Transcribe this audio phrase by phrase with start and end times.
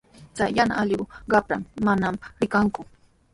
[0.37, 2.81] Chay yana allqu qamprami, manami rikanku.